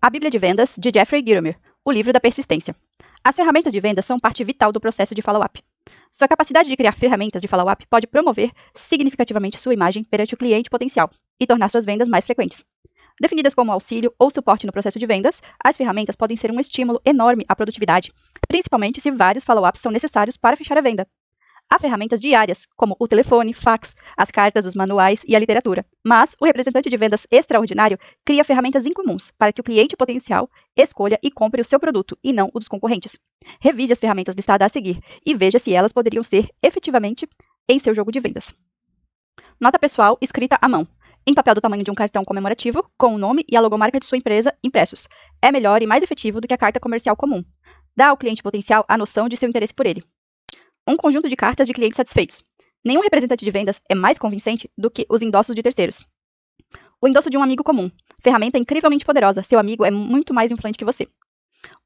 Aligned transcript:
A 0.00 0.10
Bíblia 0.10 0.30
de 0.30 0.38
Vendas, 0.38 0.76
de 0.78 0.92
Jeffrey 0.94 1.24
Gitomer, 1.26 1.58
o 1.84 1.90
livro 1.90 2.12
da 2.12 2.20
persistência. 2.20 2.72
As 3.24 3.34
ferramentas 3.34 3.72
de 3.72 3.80
vendas 3.80 4.04
são 4.04 4.16
parte 4.16 4.44
vital 4.44 4.70
do 4.70 4.78
processo 4.78 5.12
de 5.12 5.20
follow-up. 5.20 5.60
Sua 6.12 6.28
capacidade 6.28 6.68
de 6.68 6.76
criar 6.76 6.92
ferramentas 6.92 7.42
de 7.42 7.48
follow-up 7.48 7.84
pode 7.88 8.06
promover 8.06 8.52
significativamente 8.76 9.58
sua 9.58 9.74
imagem 9.74 10.04
perante 10.04 10.34
o 10.34 10.36
cliente 10.36 10.70
potencial 10.70 11.10
e 11.40 11.44
tornar 11.48 11.68
suas 11.68 11.84
vendas 11.84 12.08
mais 12.08 12.24
frequentes. 12.24 12.64
Definidas 13.20 13.56
como 13.56 13.72
auxílio 13.72 14.14
ou 14.20 14.30
suporte 14.30 14.66
no 14.66 14.72
processo 14.72 15.00
de 15.00 15.06
vendas, 15.06 15.42
as 15.64 15.76
ferramentas 15.76 16.14
podem 16.14 16.36
ser 16.36 16.52
um 16.52 16.60
estímulo 16.60 17.00
enorme 17.04 17.44
à 17.48 17.56
produtividade, 17.56 18.12
principalmente 18.46 19.00
se 19.00 19.10
vários 19.10 19.42
follow-ups 19.42 19.80
são 19.80 19.90
necessários 19.90 20.36
para 20.36 20.56
fechar 20.56 20.78
a 20.78 20.80
venda. 20.80 21.08
Há 21.70 21.78
ferramentas 21.78 22.18
diárias, 22.18 22.66
como 22.74 22.96
o 22.98 23.06
telefone, 23.06 23.52
fax, 23.52 23.94
as 24.16 24.30
cartas, 24.30 24.64
os 24.64 24.74
manuais 24.74 25.20
e 25.28 25.36
a 25.36 25.38
literatura. 25.38 25.84
Mas 26.02 26.34
o 26.40 26.46
representante 26.46 26.88
de 26.88 26.96
vendas 26.96 27.26
extraordinário 27.30 27.98
cria 28.24 28.42
ferramentas 28.42 28.86
incomuns 28.86 29.30
para 29.32 29.52
que 29.52 29.60
o 29.60 29.64
cliente 29.64 29.94
potencial 29.94 30.48
escolha 30.74 31.18
e 31.22 31.30
compre 31.30 31.60
o 31.60 31.64
seu 31.64 31.78
produto 31.78 32.16
e 32.24 32.32
não 32.32 32.50
o 32.54 32.58
dos 32.58 32.68
concorrentes. 32.68 33.18
Revise 33.60 33.92
as 33.92 34.00
ferramentas 34.00 34.34
listadas 34.34 34.64
a 34.64 34.68
seguir 34.70 34.98
e 35.26 35.34
veja 35.34 35.58
se 35.58 35.74
elas 35.74 35.92
poderiam 35.92 36.24
ser 36.24 36.48
efetivamente 36.62 37.28
em 37.68 37.78
seu 37.78 37.94
jogo 37.94 38.10
de 38.10 38.20
vendas. 38.20 38.54
Nota 39.60 39.78
pessoal 39.78 40.16
escrita 40.22 40.56
à 40.62 40.68
mão. 40.68 40.88
Em 41.26 41.34
papel 41.34 41.54
do 41.54 41.60
tamanho 41.60 41.84
de 41.84 41.90
um 41.90 41.94
cartão 41.94 42.24
comemorativo, 42.24 42.90
com 42.96 43.14
o 43.14 43.18
nome 43.18 43.44
e 43.46 43.54
a 43.54 43.60
logomarca 43.60 44.00
de 44.00 44.06
sua 44.06 44.16
empresa 44.16 44.56
impressos. 44.64 45.06
É 45.42 45.52
melhor 45.52 45.82
e 45.82 45.86
mais 45.86 46.02
efetivo 46.02 46.40
do 46.40 46.48
que 46.48 46.54
a 46.54 46.58
carta 46.58 46.80
comercial 46.80 47.14
comum. 47.14 47.44
Dá 47.94 48.08
ao 48.08 48.16
cliente 48.16 48.42
potencial 48.42 48.86
a 48.88 48.96
noção 48.96 49.28
de 49.28 49.36
seu 49.36 49.46
interesse 49.46 49.74
por 49.74 49.84
ele 49.84 50.02
um 50.88 50.96
conjunto 50.96 51.28
de 51.28 51.36
cartas 51.36 51.66
de 51.66 51.74
clientes 51.74 51.98
satisfeitos. 51.98 52.42
Nenhum 52.82 53.02
representante 53.02 53.44
de 53.44 53.50
vendas 53.50 53.80
é 53.90 53.94
mais 53.94 54.18
convincente 54.18 54.70
do 54.76 54.90
que 54.90 55.04
os 55.10 55.20
endossos 55.20 55.54
de 55.54 55.62
terceiros. 55.62 56.02
O 57.00 57.06
endosso 57.06 57.28
de 57.28 57.36
um 57.36 57.42
amigo 57.42 57.62
comum. 57.62 57.90
Ferramenta 58.22 58.58
incrivelmente 58.58 59.04
poderosa. 59.04 59.42
Seu 59.42 59.58
amigo 59.58 59.84
é 59.84 59.90
muito 59.90 60.32
mais 60.32 60.50
influente 60.50 60.78
que 60.78 60.84
você. 60.84 61.06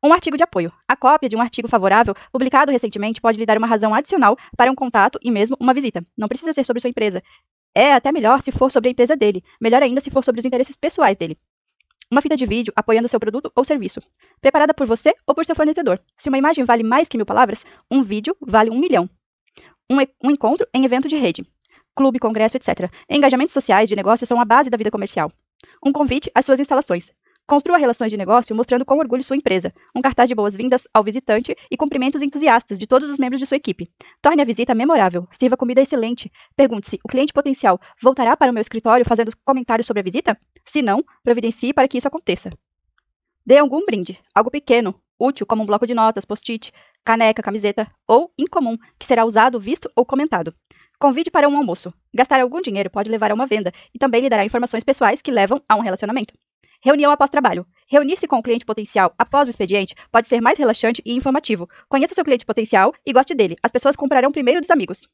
Um 0.02 0.12
artigo 0.12 0.36
de 0.36 0.44
apoio. 0.44 0.72
A 0.86 0.96
cópia 0.96 1.28
de 1.28 1.36
um 1.36 1.40
artigo 1.40 1.66
favorável, 1.66 2.14
publicado 2.30 2.70
recentemente, 2.70 3.20
pode 3.20 3.38
lhe 3.38 3.44
dar 3.44 3.58
uma 3.58 3.66
razão 3.66 3.92
adicional 3.92 4.36
para 4.56 4.70
um 4.70 4.74
contato 4.74 5.18
e 5.20 5.30
mesmo 5.30 5.56
uma 5.58 5.74
visita. 5.74 6.02
Não 6.16 6.28
precisa 6.28 6.52
ser 6.52 6.64
sobre 6.64 6.80
sua 6.80 6.90
empresa. 6.90 7.22
É 7.74 7.94
até 7.94 8.12
melhor 8.12 8.40
se 8.40 8.52
for 8.52 8.70
sobre 8.70 8.88
a 8.88 8.92
empresa 8.92 9.16
dele. 9.16 9.42
Melhor 9.60 9.82
ainda 9.82 10.00
se 10.00 10.10
for 10.10 10.22
sobre 10.22 10.38
os 10.38 10.44
interesses 10.44 10.76
pessoais 10.76 11.16
dele. 11.16 11.36
Uma 12.12 12.20
fita 12.20 12.36
de 12.36 12.44
vídeo 12.44 12.74
apoiando 12.76 13.08
seu 13.08 13.18
produto 13.18 13.50
ou 13.56 13.64
serviço, 13.64 13.98
preparada 14.38 14.74
por 14.74 14.86
você 14.86 15.14
ou 15.26 15.34
por 15.34 15.46
seu 15.46 15.56
fornecedor. 15.56 15.98
Se 16.18 16.28
uma 16.28 16.36
imagem 16.36 16.62
vale 16.62 16.82
mais 16.82 17.08
que 17.08 17.16
mil 17.16 17.24
palavras, 17.24 17.64
um 17.90 18.02
vídeo 18.02 18.36
vale 18.38 18.68
um 18.68 18.78
milhão. 18.78 19.08
Um, 19.90 19.96
um 20.22 20.30
encontro 20.30 20.66
em 20.74 20.84
evento 20.84 21.08
de 21.08 21.16
rede, 21.16 21.42
clube, 21.96 22.18
congresso, 22.18 22.58
etc. 22.58 22.92
Engajamentos 23.08 23.54
sociais 23.54 23.88
de 23.88 23.96
negócio 23.96 24.26
são 24.26 24.38
a 24.38 24.44
base 24.44 24.68
da 24.68 24.76
vida 24.76 24.90
comercial. 24.90 25.32
Um 25.82 25.90
convite 25.90 26.30
às 26.34 26.44
suas 26.44 26.60
instalações. 26.60 27.12
Construa 27.52 27.76
relações 27.76 28.10
de 28.10 28.16
negócio 28.16 28.56
mostrando 28.56 28.82
com 28.82 28.96
orgulho 28.96 29.22
sua 29.22 29.36
empresa, 29.36 29.74
um 29.94 30.00
cartaz 30.00 30.26
de 30.26 30.34
boas-vindas 30.34 30.88
ao 30.90 31.04
visitante 31.04 31.54
e 31.70 31.76
cumprimentos 31.76 32.22
entusiastas 32.22 32.78
de 32.78 32.86
todos 32.86 33.10
os 33.10 33.18
membros 33.18 33.38
de 33.38 33.44
sua 33.44 33.58
equipe. 33.58 33.90
Torne 34.22 34.40
a 34.40 34.44
visita 34.46 34.74
memorável, 34.74 35.28
sirva 35.30 35.54
comida 35.54 35.82
excelente. 35.82 36.32
Pergunte-se: 36.56 36.98
o 37.04 37.08
cliente 37.08 37.30
potencial 37.30 37.78
voltará 38.00 38.34
para 38.38 38.50
o 38.50 38.54
meu 38.54 38.62
escritório 38.62 39.04
fazendo 39.04 39.32
comentários 39.44 39.86
sobre 39.86 40.00
a 40.00 40.02
visita? 40.02 40.34
Se 40.64 40.80
não, 40.80 41.04
providencie 41.22 41.74
para 41.74 41.86
que 41.86 41.98
isso 41.98 42.08
aconteça. 42.08 42.48
Dê 43.44 43.58
algum 43.58 43.84
brinde, 43.84 44.18
algo 44.34 44.50
pequeno, 44.50 44.98
útil, 45.20 45.44
como 45.44 45.62
um 45.62 45.66
bloco 45.66 45.86
de 45.86 45.92
notas, 45.92 46.24
post-it, 46.24 46.72
caneca, 47.04 47.42
camiseta, 47.42 47.86
ou 48.08 48.32
incomum, 48.38 48.78
que 48.98 49.04
será 49.04 49.26
usado, 49.26 49.60
visto 49.60 49.90
ou 49.94 50.06
comentado. 50.06 50.54
Convide 50.98 51.30
para 51.30 51.46
um 51.46 51.56
almoço. 51.58 51.92
Gastar 52.14 52.40
algum 52.40 52.62
dinheiro 52.62 52.88
pode 52.88 53.10
levar 53.10 53.30
a 53.30 53.34
uma 53.34 53.46
venda 53.46 53.74
e 53.94 53.98
também 53.98 54.22
lhe 54.22 54.30
dará 54.30 54.42
informações 54.42 54.82
pessoais 54.82 55.20
que 55.20 55.30
levam 55.30 55.60
a 55.68 55.76
um 55.76 55.80
relacionamento. 55.80 56.32
Reunião 56.84 57.12
após 57.12 57.30
trabalho. 57.30 57.64
Reunir-se 57.86 58.26
com 58.26 58.38
o 58.38 58.42
cliente 58.42 58.64
potencial 58.64 59.14
após 59.16 59.48
o 59.48 59.50
expediente 59.50 59.94
pode 60.10 60.26
ser 60.26 60.40
mais 60.40 60.58
relaxante 60.58 61.00
e 61.06 61.14
informativo. 61.14 61.68
Conheça 61.88 62.12
seu 62.12 62.24
cliente 62.24 62.44
potencial 62.44 62.92
e 63.06 63.12
goste 63.12 63.36
dele. 63.36 63.56
As 63.62 63.70
pessoas 63.70 63.94
comprarão 63.94 64.32
primeiro 64.32 64.60
dos 64.60 64.70
amigos. 64.70 65.06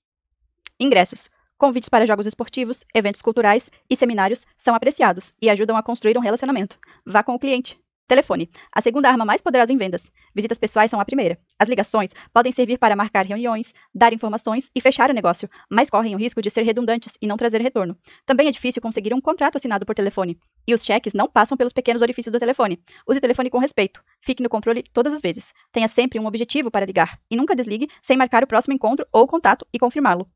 Ingressos. 0.81 1.29
Convites 1.59 1.91
para 1.91 2.07
jogos 2.07 2.27
esportivos, 2.27 2.85
eventos 2.95 3.21
culturais 3.21 3.71
e 3.91 3.97
seminários 3.97 4.47
são 4.57 4.75
apreciados 4.75 5.35
e 5.43 5.51
ajudam 5.51 5.77
a 5.77 5.83
construir 5.83 6.17
um 6.17 6.23
relacionamento. 6.23 6.79
Vá 7.05 7.23
com 7.23 7.35
o 7.35 7.39
cliente. 7.39 7.79
Telefone. 8.09 8.49
A 8.73 8.81
segunda 8.81 9.11
arma 9.11 9.23
mais 9.23 9.43
poderosa 9.43 9.71
em 9.71 9.77
vendas. 9.77 10.11
Visitas 10.35 10.59
pessoais 10.59 10.91
são 10.91 10.99
a 10.99 11.05
primeira. 11.05 11.39
As 11.59 11.69
ligações 11.69 12.15
podem 12.33 12.51
servir 12.51 12.79
para 12.79 12.97
marcar 12.97 13.27
reuniões, 13.27 13.75
dar 13.95 14.15
informações 14.15 14.71
e 14.75 14.81
fechar 14.81 15.11
o 15.11 15.13
negócio, 15.13 15.47
mas 15.71 15.91
correm 15.91 16.15
o 16.15 16.19
risco 16.19 16.41
de 16.41 16.49
ser 16.49 16.63
redundantes 16.63 17.19
e 17.21 17.27
não 17.27 17.37
trazer 17.37 17.61
retorno. 17.61 17.95
Também 18.25 18.49
é 18.49 18.51
difícil 18.51 18.81
conseguir 18.81 19.13
um 19.13 19.21
contrato 19.21 19.57
assinado 19.57 19.85
por 19.85 19.95
telefone. 19.95 20.39
E 20.67 20.73
os 20.73 20.87
cheques 20.87 21.13
não 21.13 21.29
passam 21.29 21.55
pelos 21.55 21.75
pequenos 21.75 22.01
orifícios 22.01 22.33
do 22.33 22.39
telefone. 22.39 22.81
Use 23.07 23.19
o 23.19 23.21
telefone 23.21 23.51
com 23.51 23.59
respeito. 23.59 24.03
Fique 24.23 24.43
no 24.43 24.49
controle 24.49 24.83
todas 24.91 25.13
as 25.13 25.21
vezes. 25.21 25.53
Tenha 25.71 25.87
sempre 25.87 26.19
um 26.19 26.25
objetivo 26.25 26.71
para 26.71 26.87
ligar. 26.87 27.21
E 27.31 27.37
nunca 27.37 27.55
desligue 27.55 27.89
sem 28.01 28.17
marcar 28.17 28.43
o 28.43 28.47
próximo 28.47 28.73
encontro 28.73 29.07
ou 29.13 29.27
contato 29.27 29.67
e 29.71 29.79
confirmá-lo. 29.79 30.27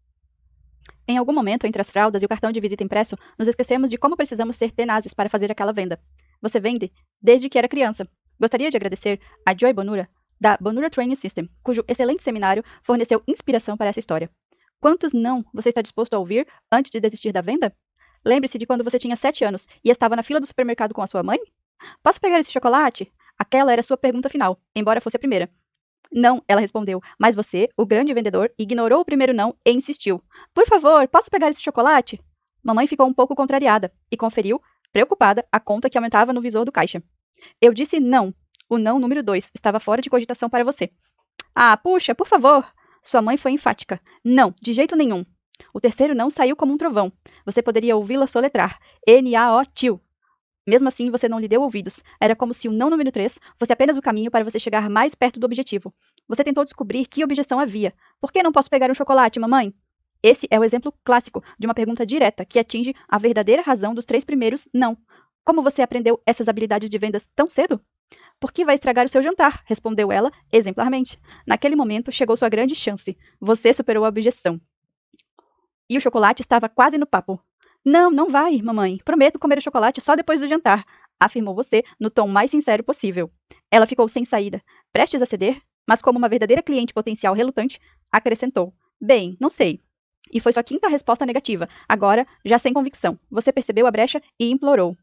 Em 1.09 1.17
algum 1.17 1.33
momento, 1.33 1.67
entre 1.67 1.81
as 1.81 1.91
fraldas 1.91 2.23
e 2.23 2.27
o 2.27 2.29
cartão 2.29 2.53
de 2.53 2.61
visita 2.61 2.85
impresso, 2.85 3.17
nos 3.39 3.49
esquecemos 3.49 3.91
de 3.91 3.97
como 3.97 4.17
precisamos 4.17 4.57
ser 4.57 4.71
tenazes 4.73 5.15
para 5.15 5.29
fazer 5.29 5.51
aquela 5.51 5.73
venda. 5.73 5.99
Você 6.43 6.59
vende 6.59 6.93
desde 7.23 7.49
que 7.49 7.57
era 7.57 7.69
criança. 7.69 8.07
Gostaria 8.39 8.71
de 8.71 8.77
agradecer 8.77 9.21
a 9.47 9.57
Joy 9.57 9.73
Bonura, 9.73 10.09
da 10.41 10.59
Bonura 10.61 10.91
Training 10.91 11.15
System, 11.15 11.49
cujo 11.63 11.85
excelente 11.87 12.23
seminário 12.23 12.65
forneceu 12.83 13.23
inspiração 13.29 13.77
para 13.77 13.89
essa 13.89 14.01
história. 14.01 14.29
Quantos 14.81 15.13
não 15.13 15.45
você 15.55 15.69
está 15.69 15.81
disposto 15.81 16.15
a 16.15 16.19
ouvir 16.19 16.45
antes 16.71 16.91
de 16.91 16.99
desistir 16.99 17.31
da 17.31 17.41
venda? 17.41 17.73
Lembre-se 18.25 18.59
de 18.59 18.67
quando 18.67 18.83
você 18.83 18.99
tinha 18.99 19.15
7 19.15 19.45
anos 19.45 19.69
e 19.85 19.91
estava 19.91 20.17
na 20.17 20.23
fila 20.25 20.41
do 20.41 20.47
supermercado 20.47 20.93
com 20.93 21.03
a 21.03 21.07
sua 21.07 21.23
mãe? 21.23 21.39
Posso 22.03 22.21
pegar 22.21 22.41
esse 22.41 22.53
chocolate? 22.53 23.13
Aquela 23.39 23.73
era 23.73 23.83
sua 23.83 23.97
pergunta 23.97 24.29
final, 24.29 24.61
embora 24.75 25.01
fosse 25.01 25.17
a 25.17 25.21
primeira. 25.21 25.49
Não, 26.11 26.43
ela 26.47 26.61
respondeu, 26.61 27.01
mas 27.19 27.35
você, 27.35 27.69
o 27.77 27.87
grande 27.87 28.13
vendedor, 28.13 28.53
ignorou 28.59 29.01
o 29.01 29.05
primeiro 29.05 29.33
não 29.33 29.57
e 29.65 29.71
insistiu. 29.71 30.23
Por 30.53 30.67
favor, 30.67 31.07
posso 31.09 31.31
pegar 31.31 31.49
esse 31.49 31.63
chocolate? 31.63 32.21
Mamãe 32.63 32.87
ficou 32.87 33.07
um 33.07 33.15
pouco 33.15 33.35
contrariada 33.35 33.93
e 34.11 34.17
conferiu, 34.17 34.61
preocupada, 34.93 35.45
a 35.51 35.59
conta 35.59 35.89
que 35.89 35.97
aumentava 35.97 36.33
no 36.33 36.41
visor 36.41 36.65
do 36.65 36.73
caixa. 36.73 37.03
Eu 37.61 37.73
disse 37.73 37.99
não. 37.99 38.35
O 38.69 38.79
não 38.79 38.99
número 38.99 39.23
dois 39.23 39.51
estava 39.55 39.81
fora 39.81 40.03
de 40.03 40.11
cogitação 40.11 40.49
para 40.49 40.65
você. 40.65 40.91
Ah, 41.55 41.77
puxa, 41.77 42.15
por 42.15 42.27
favor. 42.27 42.67
Sua 43.03 43.21
mãe 43.21 43.37
foi 43.37 43.53
enfática. 43.53 44.01
Não, 44.25 44.55
de 44.61 44.73
jeito 44.73 44.97
nenhum. 44.97 45.25
O 45.75 45.81
terceiro 45.81 46.15
não 46.15 46.31
saiu 46.31 46.57
como 46.57 46.73
um 46.73 46.77
trovão. 46.77 47.13
Você 47.45 47.63
poderia 47.63 47.97
ouvi-la 47.97 48.27
soletrar. 48.27 48.79
N-A-O-Tio. 49.07 50.01
Mesmo 50.67 50.89
assim, 50.89 51.11
você 51.11 51.29
não 51.29 51.41
lhe 51.41 51.49
deu 51.49 51.61
ouvidos. 51.61 52.03
Era 52.21 52.37
como 52.37 52.55
se 52.55 52.69
o 52.69 52.73
não 52.73 52.89
número 52.89 53.11
3 53.11 53.39
fosse 53.57 53.73
apenas 53.73 53.97
o 53.97 54.03
caminho 54.03 54.31
para 54.31 54.45
você 54.45 54.59
chegar 54.59 54.89
mais 54.89 55.15
perto 55.15 55.41
do 55.41 55.45
objetivo. 55.45 55.93
Você 56.29 56.45
tentou 56.45 56.63
descobrir 56.63 57.07
que 57.07 57.25
objeção 57.25 57.59
havia. 57.59 57.93
Por 58.21 58.33
que 58.33 58.43
não 58.43 58.53
posso 58.53 58.71
pegar 58.71 58.91
um 58.91 58.95
chocolate, 58.95 59.41
mamãe? 59.41 59.75
Esse 60.23 60.47
é 60.51 60.59
o 60.59 60.65
exemplo 60.65 60.95
clássico 61.05 61.43
de 61.59 61.67
uma 61.67 61.75
pergunta 61.75 62.07
direta 62.07 62.45
que 62.45 62.59
atinge 62.59 62.95
a 63.09 63.19
verdadeira 63.19 63.63
razão 63.63 63.95
dos 63.95 64.05
três 64.05 64.25
primeiros 64.25 64.69
não. 64.73 64.97
Como 65.45 65.63
você 65.63 65.83
aprendeu 65.83 66.23
essas 66.25 66.49
habilidades 66.49 66.89
de 66.89 66.99
vendas 66.99 67.29
tão 67.35 67.49
cedo? 67.49 67.81
Porque 68.39 68.65
vai 68.65 68.75
estragar 68.75 69.05
o 69.05 69.09
seu 69.09 69.23
jantar, 69.23 69.63
respondeu 69.67 70.13
ela 70.13 70.31
exemplarmente. 70.53 71.21
Naquele 71.47 71.75
momento 71.75 72.13
chegou 72.13 72.37
sua 72.37 72.49
grande 72.49 72.75
chance. 72.75 73.17
Você 73.41 73.73
superou 73.73 74.05
a 74.05 74.09
objeção. 74.09 74.61
E 75.91 75.97
o 75.97 76.01
chocolate 76.01 76.43
estava 76.43 76.69
quase 76.69 76.97
no 76.99 77.07
papo. 77.07 77.41
Não, 77.85 78.11
não 78.11 78.29
vai, 78.29 78.63
mamãe. 78.63 78.99
Prometo 79.05 79.39
comer 79.39 79.59
o 79.59 79.63
chocolate 79.63 80.01
só 80.01 80.15
depois 80.15 80.41
do 80.41 80.47
jantar, 80.47 80.85
afirmou 81.19 81.55
você 81.55 81.83
no 81.99 82.11
tom 82.11 82.29
mais 82.29 82.51
sincero 82.51 82.85
possível. 82.85 83.31
Ela 83.71 83.87
ficou 83.87 84.07
sem 84.07 84.25
saída, 84.25 84.63
prestes 84.93 85.21
a 85.21 85.27
ceder, 85.27 85.61
mas 85.89 86.01
como 86.01 86.19
uma 86.19 86.29
verdadeira 86.29 86.63
cliente 86.63 86.95
potencial 86.95 87.35
relutante, 87.35 87.81
acrescentou: 88.11 88.73
Bem, 89.01 89.37
não 89.41 89.51
sei. 89.51 89.81
E 90.31 90.41
foi 90.41 90.53
sua 90.53 90.63
quinta 90.63 90.89
resposta 90.89 91.25
negativa, 91.25 91.69
agora 91.89 92.27
já 92.45 92.59
sem 92.59 92.73
convicção. 92.73 93.19
Você 93.31 93.53
percebeu 93.53 93.87
a 93.87 93.91
brecha 93.91 94.23
e 94.39 94.51
implorou. 94.51 94.97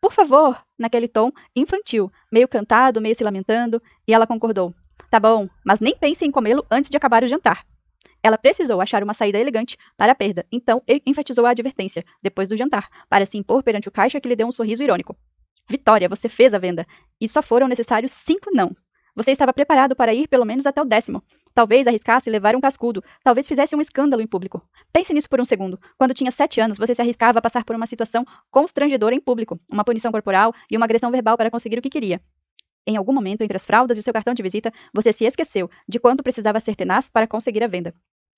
Por 0.00 0.12
favor, 0.12 0.62
naquele 0.78 1.08
tom 1.08 1.32
infantil, 1.54 2.12
meio 2.30 2.46
cantado, 2.46 3.00
meio 3.00 3.14
se 3.14 3.24
lamentando, 3.24 3.82
e 4.06 4.12
ela 4.12 4.26
concordou. 4.26 4.74
Tá 5.10 5.18
bom, 5.18 5.48
mas 5.64 5.80
nem 5.80 5.96
pense 5.96 6.24
em 6.24 6.30
comê-lo 6.30 6.64
antes 6.70 6.90
de 6.90 6.96
acabar 6.96 7.24
o 7.24 7.26
jantar. 7.26 7.66
Ela 8.22 8.38
precisou 8.38 8.80
achar 8.80 9.02
uma 9.02 9.14
saída 9.14 9.38
elegante 9.38 9.76
para 9.96 10.12
a 10.12 10.14
perda, 10.14 10.44
então 10.50 10.82
enfatizou 11.06 11.46
a 11.46 11.50
advertência, 11.50 12.04
depois 12.22 12.48
do 12.48 12.56
jantar, 12.56 12.88
para 13.08 13.24
se 13.24 13.38
impor 13.38 13.62
perante 13.62 13.88
o 13.88 13.92
caixa 13.92 14.20
que 14.20 14.28
lhe 14.28 14.36
deu 14.36 14.46
um 14.46 14.52
sorriso 14.52 14.82
irônico. 14.82 15.16
Vitória, 15.68 16.08
você 16.08 16.28
fez 16.28 16.54
a 16.54 16.58
venda. 16.58 16.86
E 17.20 17.28
só 17.28 17.42
foram 17.42 17.68
necessários 17.68 18.12
cinco 18.12 18.50
não. 18.52 18.74
Você 19.14 19.32
estava 19.32 19.52
preparado 19.52 19.96
para 19.96 20.14
ir 20.14 20.28
pelo 20.28 20.44
menos 20.44 20.66
até 20.66 20.80
o 20.80 20.84
décimo. 20.84 21.22
Talvez 21.56 21.86
arriscasse 21.86 22.28
levar 22.28 22.54
um 22.54 22.60
cascudo, 22.60 23.02
talvez 23.24 23.48
fizesse 23.48 23.74
um 23.74 23.80
escândalo 23.80 24.20
em 24.20 24.26
público. 24.26 24.62
Pense 24.92 25.14
nisso 25.14 25.26
por 25.26 25.40
um 25.40 25.44
segundo. 25.44 25.80
Quando 25.96 26.12
tinha 26.12 26.30
sete 26.30 26.60
anos, 26.60 26.76
você 26.76 26.94
se 26.94 27.00
arriscava 27.00 27.38
a 27.38 27.40
passar 27.40 27.64
por 27.64 27.74
uma 27.74 27.86
situação 27.86 28.26
constrangedora 28.50 29.14
em 29.14 29.20
público, 29.20 29.58
uma 29.72 29.82
punição 29.82 30.12
corporal 30.12 30.52
e 30.70 30.76
uma 30.76 30.84
agressão 30.84 31.10
verbal 31.10 31.34
para 31.34 31.50
conseguir 31.50 31.78
o 31.78 31.80
que 31.80 31.88
queria. 31.88 32.20
Em 32.86 32.98
algum 32.98 33.10
momento, 33.10 33.40
entre 33.40 33.56
as 33.56 33.64
fraldas 33.64 33.96
e 33.96 34.00
o 34.00 34.02
seu 34.02 34.12
cartão 34.12 34.34
de 34.34 34.42
visita, 34.42 34.70
você 34.92 35.14
se 35.14 35.24
esqueceu 35.24 35.70
de 35.88 35.98
quanto 35.98 36.22
precisava 36.22 36.60
ser 36.60 36.76
tenaz 36.76 37.08
para 37.08 37.26
conseguir 37.26 37.64
a 37.64 37.66
venda. 37.66 37.94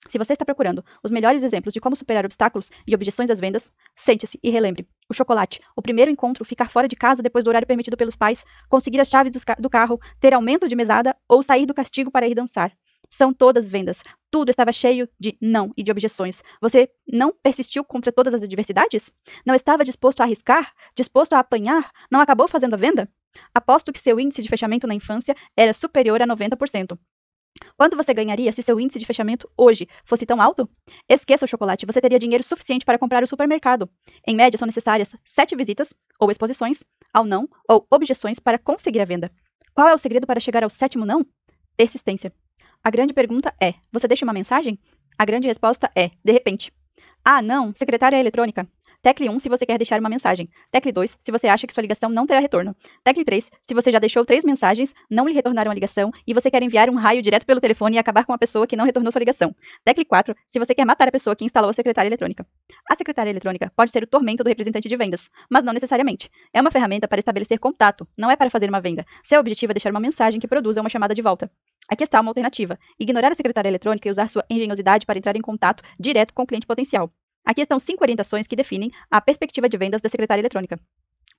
Se 0.07 0.17
você 0.17 0.35
está 0.35 0.45
procurando 0.45 0.85
os 1.03 1.11
melhores 1.11 1.43
exemplos 1.43 1.75
de 1.75 1.81
como 1.81 1.97
superar 1.97 2.25
obstáculos 2.25 2.71
e 2.87 2.95
objeções 2.95 3.31
às 3.31 3.41
vendas, 3.41 3.69
sente-se 3.97 4.39
e 4.41 4.49
relembre. 4.49 4.87
O 5.11 5.13
chocolate, 5.13 5.61
o 5.75 5.83
primeiro 5.83 6.09
encontro, 6.09 6.45
ficar 6.45 6.71
fora 6.71 6.87
de 6.87 6.95
casa 6.95 7.21
depois 7.21 7.45
do 7.45 7.49
horário 7.49 7.67
permitido 7.67 7.97
pelos 7.97 8.15
pais, 8.15 8.45
conseguir 8.69 9.01
as 9.01 9.09
chaves 9.09 9.33
do 9.59 9.69
carro, 9.69 10.01
ter 10.21 10.33
aumento 10.33 10.69
de 10.69 10.77
mesada 10.77 11.17
ou 11.29 11.43
sair 11.43 11.67
do 11.67 11.75
castigo 11.75 12.13
para 12.13 12.29
ir 12.29 12.37
dançar. 12.37 12.73
São 13.11 13.33
todas 13.33 13.71
vendas. 13.71 14.03
Tudo 14.31 14.51
estava 14.51 14.73
cheio 14.73 15.09
de 15.19 15.37
não 15.41 15.73
e 15.77 15.83
de 15.83 15.91
objeções. 15.91 16.43
Você 16.61 16.91
não 17.11 17.33
persistiu 17.33 17.83
contra 17.85 18.13
todas 18.13 18.35
as 18.35 18.43
adversidades? 18.43 19.11
Não 19.45 19.55
estava 19.55 19.85
disposto 19.85 20.21
a 20.21 20.25
arriscar? 20.25 20.73
Disposto 20.95 21.33
a 21.33 21.39
apanhar? 21.39 21.91
Não 22.11 22.21
acabou 22.21 22.47
fazendo 22.47 22.75
a 22.75 22.77
venda? 22.77 23.09
Aposto 23.55 23.93
que 23.93 23.99
seu 23.99 24.21
índice 24.21 24.43
de 24.43 24.49
fechamento 24.49 24.87
na 24.87 24.95
infância 24.95 25.35
era 25.57 25.73
superior 25.73 26.21
a 26.21 26.27
90%. 26.27 26.99
Quanto 27.77 27.97
você 27.97 28.15
ganharia 28.15 28.53
se 28.53 28.63
seu 28.63 28.79
índice 28.79 28.99
de 28.99 29.07
fechamento 29.07 29.51
hoje 29.57 29.89
fosse 30.05 30.27
tão 30.27 30.41
alto? 30.41 30.69
Esqueça 31.09 31.45
o 31.45 31.49
chocolate, 31.49 31.87
você 31.87 32.01
teria 32.01 32.19
dinheiro 32.19 32.45
suficiente 32.45 32.85
para 32.85 32.99
comprar 32.99 33.23
o 33.23 33.27
supermercado. 33.27 33.89
Em 34.27 34.37
média, 34.37 34.59
são 34.59 34.67
necessárias 34.67 35.15
sete 35.25 35.57
visitas, 35.57 35.95
ou 36.21 36.31
exposições, 36.31 36.85
ao 37.13 37.25
não, 37.25 37.49
ou 37.69 37.87
objeções 37.91 38.39
para 38.39 38.59
conseguir 38.59 39.01
a 39.01 39.05
venda. 39.05 39.31
Qual 39.75 39.89
é 39.89 39.95
o 39.95 39.99
segredo 39.99 40.27
para 40.27 40.41
chegar 40.41 40.63
ao 40.63 40.71
sétimo 40.71 41.07
não? 41.07 41.25
Persistência. 41.77 42.33
A 42.83 42.91
grande 42.91 43.13
pergunta 43.13 43.55
é: 43.61 43.75
você 43.93 44.09
deixa 44.09 44.25
uma 44.25 44.33
mensagem? 44.33 44.79
A 45.19 45.25
grande 45.25 45.49
resposta 45.49 45.91
é: 45.95 46.11
de 46.25 46.33
repente. 46.33 46.73
Ah, 47.25 47.43
não, 47.43 47.73
secretária 47.75 48.19
eletrônica. 48.19 48.69
Tecle 49.01 49.29
1 49.29 49.39
se 49.39 49.49
você 49.49 49.65
quer 49.65 49.79
deixar 49.79 50.01
uma 50.01 50.09
mensagem. 50.09 50.49
Tecle 50.73 50.91
2 50.91 51.19
se 51.23 51.31
você 51.31 51.47
acha 51.47 51.69
que 51.69 51.73
sua 51.73 51.83
ligação 51.83 52.11
não 52.11 52.27
terá 52.27 52.41
retorno. 52.41 52.75
Tecle 53.05 53.25
3 53.25 53.51
se 53.63 53.75
você 53.75 53.93
já 53.93 53.99
deixou 54.01 54.25
três 54.25 54.45
mensagens, 54.45 54.93
não 55.09 55.29
lhe 55.29 55.33
retornaram 55.33 55.71
a 55.71 55.75
ligação 55.75 56.11
e 56.27 56.35
você 56.35 56.51
quer 56.51 56.63
enviar 56.65 56.91
um 56.91 56.97
raio 56.97 57.23
direto 57.23 57.47
pelo 57.47 57.61
telefone 57.61 57.97
e 57.97 57.99
acabar 57.99 58.25
com 58.25 58.33
a 58.33 58.39
pessoa 58.39 58.67
que 58.67 58.77
não 58.77 58.85
retornou 58.85 59.13
sua 59.13 59.21
ligação. 59.21 59.55
Tecle 59.85 60.05
4 60.05 60.35
se 60.47 60.59
você 60.59 60.75
quer 60.75 60.85
matar 60.85 61.07
a 61.07 61.13
pessoa 61.13 61.37
que 61.37 61.45
instalou 61.45 61.71
a 61.71 61.73
secretária 61.73 62.09
eletrônica. 62.09 62.45
A 62.91 62.97
secretária 62.97 63.31
eletrônica 63.31 63.73
pode 63.77 63.93
ser 63.93 64.03
o 64.03 64.07
tormento 64.07 64.43
do 64.43 64.49
representante 64.49 64.89
de 64.89 64.97
vendas, 64.97 65.31
mas 65.49 65.63
não 65.63 65.73
necessariamente. 65.73 66.29
É 66.53 66.61
uma 66.61 66.71
ferramenta 66.71 67.07
para 67.07 67.21
estabelecer 67.21 67.61
contato, 67.61 68.07
não 68.17 68.31
é 68.31 68.37
para 68.37 68.51
fazer 68.51 68.69
uma 68.69 68.81
venda. 68.81 69.07
Seu 69.23 69.39
objetivo 69.39 69.71
é 69.71 69.75
deixar 69.75 69.91
uma 69.91 70.01
mensagem 70.01 70.41
que 70.41 70.49
produza 70.49 70.81
uma 70.81 70.91
chamada 70.91 71.15
de 71.15 71.23
volta. 71.23 71.49
Aqui 71.89 72.05
está 72.05 72.21
uma 72.21 72.31
alternativa: 72.31 72.79
ignorar 72.99 73.33
a 73.33 73.35
secretária 73.35 73.69
eletrônica 73.69 74.07
e 74.07 74.11
usar 74.11 74.29
sua 74.29 74.45
engenhosidade 74.51 75.07
para 75.07 75.19
entrar 75.19 75.37
em 75.37 75.41
contato 75.41 75.83
direto 75.99 76.35
com 76.35 76.43
o 76.43 76.47
cliente 76.47 76.67
potencial. 76.67 77.11
Aqui 77.45 77.63
estão 77.63 77.79
cinco 77.79 78.05
orientações 78.05 78.47
que 78.47 78.55
definem 78.55 78.91
a 79.11 79.21
perspectiva 79.21 79.69
de 79.69 79.79
vendas 79.79 80.03
da 80.03 80.09
secretária 80.09 80.43
eletrônica. 80.43 80.79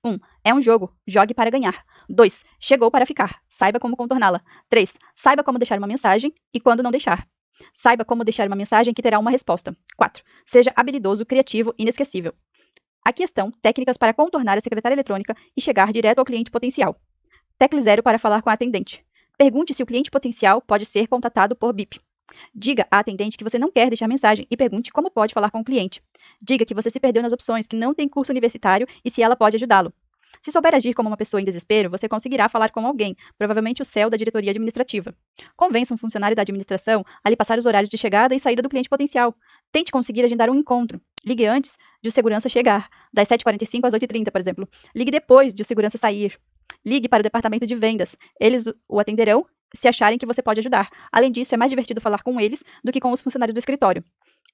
1. 0.04 0.10
Um, 0.10 0.18
é 0.42 0.52
um 0.52 0.60
jogo. 0.60 0.92
Jogue 1.06 1.34
para 1.34 1.50
ganhar. 1.50 1.84
2. 2.08 2.44
Chegou 2.58 2.90
para 2.90 3.06
ficar. 3.06 3.40
Saiba 3.48 3.78
como 3.78 3.96
contorná-la. 3.96 4.42
3. 4.68 4.96
Saiba 5.14 5.44
como 5.44 5.58
deixar 5.58 5.78
uma 5.78 5.86
mensagem 5.86 6.34
e 6.52 6.60
quando 6.60 6.82
não 6.82 6.90
deixar. 6.90 7.28
Saiba 7.72 8.04
como 8.04 8.24
deixar 8.24 8.46
uma 8.48 8.56
mensagem 8.56 8.94
que 8.94 9.02
terá 9.02 9.18
uma 9.18 9.30
resposta. 9.30 9.76
4. 9.96 10.24
Seja 10.46 10.72
habilidoso, 10.74 11.26
criativo 11.26 11.74
e 11.78 11.82
inesquecível. 11.82 12.34
Aqui 13.04 13.22
estão 13.22 13.50
técnicas 13.62 13.96
para 13.96 14.12
contornar 14.12 14.58
a 14.58 14.60
secretária 14.60 14.94
eletrônica 14.94 15.34
e 15.56 15.60
chegar 15.60 15.92
direto 15.92 16.18
ao 16.18 16.24
cliente 16.24 16.50
potencial. 16.50 17.00
Tecle 17.58 17.82
0 17.82 18.02
para 18.02 18.18
falar 18.18 18.42
com 18.42 18.50
a 18.50 18.54
atendente. 18.54 19.04
Pergunte 19.40 19.72
se 19.72 19.82
o 19.82 19.86
cliente 19.86 20.10
potencial 20.10 20.60
pode 20.60 20.84
ser 20.84 21.08
contatado 21.08 21.56
por 21.56 21.72
BIP. 21.72 21.98
Diga 22.54 22.86
à 22.90 22.98
atendente 22.98 23.38
que 23.38 23.42
você 23.42 23.58
não 23.58 23.72
quer 23.72 23.88
deixar 23.88 24.06
mensagem 24.06 24.46
e 24.50 24.54
pergunte 24.54 24.92
como 24.92 25.10
pode 25.10 25.32
falar 25.32 25.50
com 25.50 25.60
o 25.60 25.64
cliente. 25.64 26.02
Diga 26.42 26.66
que 26.66 26.74
você 26.74 26.90
se 26.90 27.00
perdeu 27.00 27.22
nas 27.22 27.32
opções, 27.32 27.66
que 27.66 27.74
não 27.74 27.94
tem 27.94 28.06
curso 28.06 28.30
universitário 28.30 28.86
e 29.02 29.10
se 29.10 29.22
ela 29.22 29.34
pode 29.34 29.56
ajudá-lo. 29.56 29.94
Se 30.42 30.52
souber 30.52 30.74
agir 30.74 30.92
como 30.92 31.08
uma 31.08 31.16
pessoa 31.16 31.40
em 31.40 31.44
desespero, 31.46 31.88
você 31.88 32.06
conseguirá 32.06 32.50
falar 32.50 32.68
com 32.68 32.86
alguém, 32.86 33.16
provavelmente 33.38 33.80
o 33.80 33.84
céu 33.84 34.10
da 34.10 34.16
diretoria 34.18 34.50
administrativa. 34.50 35.14
Convença 35.56 35.94
um 35.94 35.96
funcionário 35.96 36.36
da 36.36 36.42
administração 36.42 37.02
a 37.24 37.30
lhe 37.30 37.36
passar 37.36 37.58
os 37.58 37.64
horários 37.64 37.88
de 37.88 37.96
chegada 37.96 38.34
e 38.34 38.40
saída 38.40 38.60
do 38.60 38.68
cliente 38.68 38.90
potencial. 38.90 39.34
Tente 39.72 39.90
conseguir 39.90 40.22
agendar 40.22 40.50
um 40.50 40.54
encontro. 40.54 41.00
Ligue 41.24 41.46
antes 41.46 41.78
de 42.02 42.10
o 42.10 42.12
segurança 42.12 42.50
chegar, 42.50 42.90
das 43.10 43.26
7h45 43.26 43.86
às 43.86 43.94
8h30, 43.94 44.30
por 44.30 44.38
exemplo. 44.38 44.68
Ligue 44.94 45.10
depois 45.10 45.54
de 45.54 45.62
o 45.62 45.64
segurança 45.64 45.96
sair. 45.96 46.38
Ligue 46.84 47.08
para 47.08 47.20
o 47.20 47.22
departamento 47.22 47.66
de 47.66 47.74
vendas. 47.74 48.16
Eles 48.40 48.64
o 48.88 48.98
atenderão 48.98 49.46
se 49.74 49.86
acharem 49.86 50.18
que 50.18 50.26
você 50.26 50.42
pode 50.42 50.60
ajudar. 50.60 50.88
Além 51.12 51.30
disso, 51.30 51.54
é 51.54 51.58
mais 51.58 51.70
divertido 51.70 52.00
falar 52.00 52.22
com 52.22 52.40
eles 52.40 52.64
do 52.82 52.90
que 52.90 53.00
com 53.00 53.12
os 53.12 53.20
funcionários 53.20 53.54
do 53.54 53.58
escritório. 53.58 54.04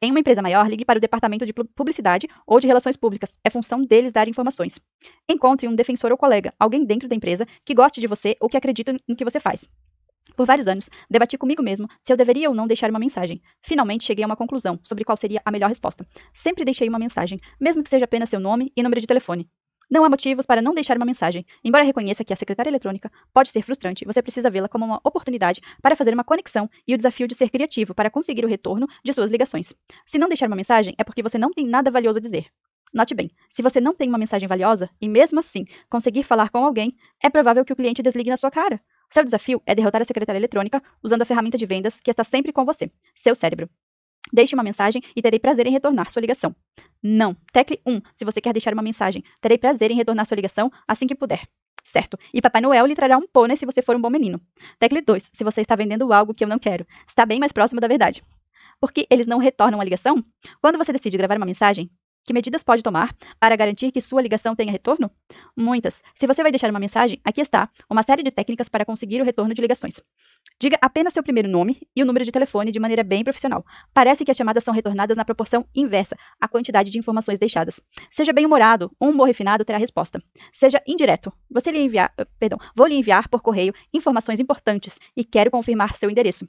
Em 0.03 0.11
uma 0.11 0.21
empresa 0.21 0.43
maior, 0.43 0.69
ligue 0.69 0.85
para 0.85 0.99
o 0.99 1.01
departamento 1.01 1.47
de 1.47 1.55
publicidade 1.55 2.29
ou 2.47 2.61
de 2.61 2.67
relações 2.67 2.97
públicas. 2.97 3.35
É 3.43 3.49
função 3.49 3.83
deles 3.83 4.13
dar 4.13 4.29
informações. 4.29 4.79
Encontre 5.29 5.67
um 5.67 5.75
defensor 5.75 6.11
ou 6.11 6.19
colega, 6.19 6.53
alguém 6.59 6.85
dentro 6.85 7.09
da 7.09 7.15
empresa 7.15 7.47
que 7.65 7.75
goste 7.75 8.01
de 8.01 8.07
você 8.07 8.37
ou 8.41 8.49
que 8.49 8.57
acredite 8.57 8.93
no 9.09 9.17
que 9.17 9.25
você 9.25 9.41
faz. 9.41 9.67
Por 10.37 10.45
vários 10.45 10.69
anos, 10.69 10.91
debati 11.09 11.39
comigo 11.39 11.63
mesmo 11.63 11.89
se 12.03 12.13
eu 12.13 12.17
deveria 12.17 12.51
ou 12.51 12.55
não 12.55 12.67
deixar 12.67 12.91
uma 12.91 12.99
mensagem. 12.99 13.41
Finalmente 13.63 14.05
cheguei 14.05 14.25
a 14.25 14.27
uma 14.27 14.37
conclusão 14.37 14.79
sobre 14.85 15.05
qual 15.05 15.17
seria 15.17 15.41
a 15.45 15.51
melhor 15.51 15.69
resposta. 15.69 16.07
Sempre 16.35 16.65
deixei 16.65 16.89
uma 16.89 16.99
mensagem, 16.99 17.41
mesmo 17.59 17.83
que 17.83 17.89
seja 17.89 18.05
apenas 18.05 18.29
seu 18.29 18.41
nome 18.41 18.71
e 18.77 18.83
número 18.83 19.01
de 19.01 19.07
telefone. 19.07 19.49
Não 19.89 20.05
há 20.05 20.11
motivos 20.11 20.45
para 20.45 20.61
não 20.61 20.75
deixar 20.75 20.97
uma 20.97 21.07
mensagem. 21.07 21.47
Embora 21.65 21.85
reconheça 21.85 22.25
que 22.25 22.33
a 22.33 22.37
secretária 22.37 22.69
eletrônica 22.69 23.11
pode 23.33 23.51
ser 23.51 23.63
frustrante, 23.63 24.05
você 24.05 24.21
precisa 24.21 24.51
vê-la 24.51 24.69
como 24.69 24.85
uma 24.85 25.01
oportunidade 25.05 25.61
para 25.81 25.95
fazer 25.95 26.13
uma 26.13 26.25
conexão 26.25 26.69
e 26.87 26.93
o 26.93 26.97
desafio 26.97 27.29
de 27.29 27.37
ser 27.37 27.51
criativo 27.51 27.95
para 27.95 28.11
conseguir 28.11 28.45
o 28.45 28.49
retorno 28.49 28.89
de 29.05 29.13
suas 29.13 29.31
ligações. 29.31 29.75
Se 30.05 30.19
não 30.19 30.29
deixar 30.29 30.49
uma 30.49 30.57
mensagem, 30.57 30.93
é 30.99 31.05
porque 31.05 31.23
você 31.23 31.39
não 31.39 31.53
tem 31.53 31.67
nada 31.67 31.89
valioso 31.89 32.19
a 32.19 32.23
dizer. 32.23 32.47
Note 32.93 33.15
bem, 33.15 33.31
se 33.49 33.63
você 33.63 33.81
não 33.81 33.95
tem 33.95 34.09
uma 34.09 34.19
mensagem 34.19 34.49
valiosa 34.49 34.91
e 35.01 35.09
mesmo 35.09 35.39
assim 35.39 35.65
conseguir 35.89 36.25
falar 36.25 36.51
com 36.51 36.65
alguém, 36.65 36.97
é 37.23 37.31
provável 37.31 37.65
que 37.65 37.73
o 37.73 37.77
cliente 37.77 38.03
desligue 38.03 38.31
na 38.31 38.37
sua 38.37 38.51
cara. 38.51 38.81
Seu 39.09 39.23
desafio 39.23 39.63
é 39.65 39.75
derrotar 39.75 40.03
a 40.03 40.05
secretária 40.05 40.39
eletrônica 40.39 40.83
usando 41.01 41.23
a 41.23 41.25
ferramenta 41.25 41.57
de 41.57 41.67
vendas 41.67 42.01
que 42.01 42.11
está 42.11 42.25
sempre 42.25 42.53
com 42.53 42.65
você, 42.65 42.91
seu 43.15 43.37
cérebro. 43.37 43.71
Deixe 44.33 44.55
uma 44.55 44.63
mensagem 44.63 45.03
e 45.15 45.23
terei 45.23 45.39
prazer 45.39 45.67
em 45.67 45.71
retornar 45.71 46.11
sua 46.11 46.21
ligação. 46.21 46.55
Não. 47.03 47.37
Tecle 47.53 47.81
1 47.87 48.01
se 48.15 48.25
você 48.25 48.41
quer 48.41 48.53
deixar 48.53 48.73
uma 48.73 48.83
mensagem. 48.83 49.23
Terei 49.41 49.59
prazer 49.59 49.91
em 49.91 49.95
retornar 49.95 50.27
sua 50.27 50.35
ligação 50.35 50.71
assim 50.87 51.07
que 51.07 51.15
puder. 51.15 51.45
Certo. 51.85 52.19
E 52.35 52.43
Papai 52.43 52.61
Noel 52.61 52.85
lhe 52.87 52.95
trará 52.95 53.17
um 53.17 53.27
pônei 53.27 53.57
se 53.57 53.65
você 53.65 53.81
for 53.81 53.97
um 53.97 54.01
bom 54.01 54.11
menino. 54.11 54.41
Tecle 54.79 55.01
2 55.01 55.31
se 55.33 55.45
você 55.45 55.61
está 55.61 55.77
vendendo 55.77 56.13
algo 56.13 56.35
que 56.35 56.45
eu 56.45 56.49
não 56.49 56.59
quero. 56.59 56.87
Está 57.07 57.25
bem 57.25 57.39
mais 57.39 57.53
próximo 57.53 57.81
da 57.81 57.89
verdade. 57.89 58.23
Por 58.81 58.93
que 58.93 59.07
eles 59.09 59.27
não 59.27 59.39
retornam 59.39 59.81
a 59.81 59.85
ligação? 59.85 60.23
Quando 60.61 60.77
você 60.77 60.93
decide 60.93 61.17
gravar 61.17 61.37
uma 61.37 61.47
mensagem, 61.47 61.91
que 62.27 62.33
medidas 62.33 62.63
pode 62.65 62.83
tomar 62.83 63.15
para 63.39 63.55
garantir 63.55 63.93
que 63.93 64.01
sua 64.01 64.21
ligação 64.21 64.55
tenha 64.57 64.73
retorno? 64.73 65.11
Muitas. 65.57 66.03
Se 66.17 66.27
você 66.27 66.43
vai 66.43 66.51
deixar 66.51 66.69
uma 66.69 66.81
mensagem, 66.81 67.21
aqui 67.25 67.41
está 67.41 67.71
uma 67.89 68.03
série 68.03 68.23
de 68.23 68.31
técnicas 68.31 68.69
para 68.69 68.85
conseguir 68.85 69.23
o 69.23 69.25
retorno 69.25 69.55
de 69.55 69.63
ligações. 69.63 70.03
Diga 70.61 70.79
apenas 70.81 71.13
seu 71.13 71.23
primeiro 71.23 71.49
nome 71.49 71.81
e 71.95 72.03
o 72.03 72.07
número 72.07 72.25
de 72.25 72.33
telefone 72.33 72.73
de 72.73 72.81
maneira 72.81 73.05
bem 73.05 73.23
profissional. 73.23 73.65
Parece 73.95 74.25
que 74.25 74.31
as 74.31 74.37
chamadas 74.37 74.65
são 74.65 74.75
retornadas 74.75 75.17
na 75.17 75.25
proporção 75.25 75.67
inversa 75.75 76.17
à 76.41 76.49
quantidade 76.49 76.91
de 76.91 76.99
informações 76.99 77.39
deixadas. 77.39 77.81
Seja 78.11 78.33
bem-humorado, 78.33 78.91
um 79.01 79.11
humor 79.11 79.27
refinado 79.27 79.65
terá 79.65 79.79
resposta. 79.79 80.21
Seja 80.53 80.83
indireto. 80.87 81.33
Você 81.51 81.71
lhe 81.71 81.79
enviar, 81.79 82.13
perdão, 82.39 82.59
vou 82.75 82.87
lhe 82.87 82.97
enviar 82.97 83.29
por 83.29 83.41
correio 83.41 83.75
informações 83.95 84.41
importantes 84.41 84.99
e 85.17 85.25
quero 85.25 85.51
confirmar 85.51 85.95
seu 85.95 86.11
endereço. 86.11 86.49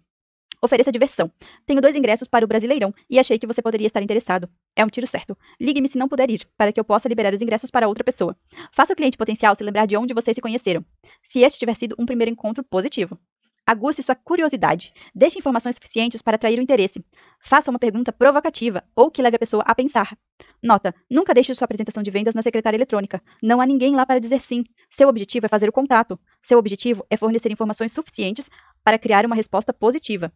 Ofereça 0.61 0.91
diversão. 0.91 1.31
Tenho 1.65 1.79
dois 1.79 1.95
ingressos 1.95 2.27
para 2.27 2.43
o 2.43 2.47
Brasileirão 2.47 2.93
e 3.09 3.19
achei 3.19 3.37
que 3.37 3.45
você 3.45 3.61
poderia 3.61 3.85
estar 3.85 4.01
interessado. 4.01 4.49
É 4.75 4.83
um 4.83 4.89
tiro 4.89 5.05
certo. 5.05 5.37
Ligue-me 5.61 5.87
se 5.87 5.97
não 5.97 6.07
puder 6.07 6.31
ir, 6.31 6.47
para 6.57 6.71
que 6.71 6.79
eu 6.79 6.83
possa 6.83 7.07
liberar 7.07 7.33
os 7.33 7.41
ingressos 7.41 7.69
para 7.69 7.87
outra 7.87 8.03
pessoa. 8.03 8.35
Faça 8.71 8.93
o 8.93 8.95
cliente 8.95 9.17
potencial 9.17 9.53
se 9.53 9.63
lembrar 9.63 9.85
de 9.85 9.95
onde 9.95 10.15
vocês 10.15 10.33
se 10.33 10.41
conheceram. 10.41 10.83
Se 11.23 11.41
este 11.41 11.59
tiver 11.59 11.75
sido 11.75 11.95
um 11.99 12.05
primeiro 12.05 12.31
encontro 12.31 12.63
positivo. 12.63 13.19
Aguce 13.67 14.01
sua 14.01 14.15
curiosidade. 14.15 14.93
Deixe 15.13 15.37
informações 15.37 15.75
suficientes 15.75 16.21
para 16.21 16.35
atrair 16.35 16.57
o 16.57 16.61
interesse. 16.61 17.03
Faça 17.37 17.69
uma 17.69 17.77
pergunta 17.77 18.13
provocativa 18.13 18.81
ou 18.95 19.11
que 19.11 19.21
leve 19.21 19.35
a 19.35 19.39
pessoa 19.39 19.61
a 19.67 19.75
pensar. 19.75 20.17
Nota: 20.63 20.95
nunca 21.11 21.33
deixe 21.33 21.53
sua 21.53 21.65
apresentação 21.65 22.01
de 22.01 22.09
vendas 22.09 22.33
na 22.33 22.41
secretária 22.41 22.77
eletrônica. 22.77 23.21
Não 23.43 23.59
há 23.59 23.65
ninguém 23.65 23.93
lá 23.93 24.05
para 24.05 24.21
dizer 24.21 24.39
sim. 24.39 24.63
Seu 24.89 25.09
objetivo 25.09 25.47
é 25.47 25.49
fazer 25.49 25.67
o 25.67 25.73
contato. 25.73 26.17
Seu 26.41 26.57
objetivo 26.57 27.05
é 27.09 27.17
fornecer 27.17 27.51
informações 27.51 27.91
suficientes 27.91 28.49
para 28.85 28.97
criar 28.97 29.25
uma 29.25 29.35
resposta 29.35 29.73
positiva. 29.73 30.31